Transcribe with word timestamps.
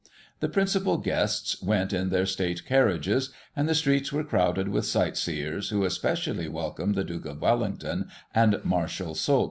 The 0.39 0.49
principal 0.49 0.97
guests 0.97 1.61
went 1.61 1.93
in 1.93 2.09
their 2.09 2.25
state 2.25 2.65
carriages, 2.65 3.29
and 3.55 3.69
the 3.69 3.75
streets 3.75 4.11
were 4.11 4.23
crowded 4.23 4.67
with 4.67 4.87
sightseers 4.87 5.69
who 5.69 5.83
especially 5.83 6.47
welcomed 6.47 6.95
the 6.95 7.03
Duke 7.03 7.25
of 7.27 7.39
Wellington 7.39 8.07
and 8.33 8.59
Marshal 8.63 9.13
Soult. 9.13 9.39